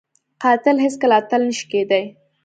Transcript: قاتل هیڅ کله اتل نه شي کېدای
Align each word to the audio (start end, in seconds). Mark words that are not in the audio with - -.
قاتل 0.43 0.75
هیڅ 0.83 0.93
کله 1.01 1.13
اتل 1.19 1.41
نه 1.49 1.53
شي 1.57 1.65
کېدای 1.71 2.03